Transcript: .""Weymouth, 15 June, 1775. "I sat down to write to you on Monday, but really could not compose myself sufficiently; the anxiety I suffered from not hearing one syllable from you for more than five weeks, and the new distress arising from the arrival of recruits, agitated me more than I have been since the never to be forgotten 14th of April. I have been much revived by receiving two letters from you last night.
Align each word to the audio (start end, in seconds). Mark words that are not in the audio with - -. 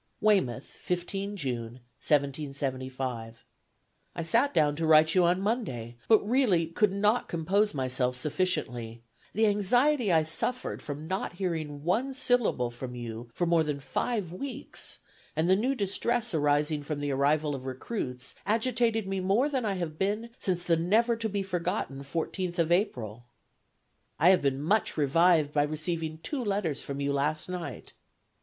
.""Weymouth, 0.28 0.66
15 0.66 1.34
June, 1.38 1.80
1775. 2.04 3.42
"I 4.14 4.22
sat 4.22 4.52
down 4.52 4.76
to 4.76 4.84
write 4.84 5.08
to 5.08 5.20
you 5.20 5.24
on 5.24 5.40
Monday, 5.40 5.96
but 6.08 6.18
really 6.28 6.66
could 6.66 6.92
not 6.92 7.26
compose 7.26 7.72
myself 7.72 8.14
sufficiently; 8.14 9.00
the 9.32 9.46
anxiety 9.46 10.12
I 10.12 10.24
suffered 10.24 10.82
from 10.82 11.08
not 11.08 11.36
hearing 11.36 11.84
one 11.84 12.12
syllable 12.12 12.70
from 12.70 12.94
you 12.94 13.30
for 13.32 13.46
more 13.46 13.62
than 13.64 13.80
five 13.80 14.30
weeks, 14.30 14.98
and 15.34 15.48
the 15.48 15.56
new 15.56 15.74
distress 15.74 16.34
arising 16.34 16.82
from 16.82 17.00
the 17.00 17.12
arrival 17.12 17.54
of 17.54 17.64
recruits, 17.64 18.34
agitated 18.44 19.08
me 19.08 19.20
more 19.20 19.48
than 19.48 19.64
I 19.64 19.72
have 19.76 19.98
been 19.98 20.28
since 20.38 20.64
the 20.64 20.76
never 20.76 21.16
to 21.16 21.30
be 21.30 21.42
forgotten 21.42 22.00
14th 22.00 22.58
of 22.58 22.70
April. 22.70 23.24
I 24.20 24.28
have 24.28 24.42
been 24.42 24.60
much 24.60 24.98
revived 24.98 25.54
by 25.54 25.62
receiving 25.62 26.18
two 26.18 26.44
letters 26.44 26.82
from 26.82 27.00
you 27.00 27.14
last 27.14 27.48
night. 27.48 27.94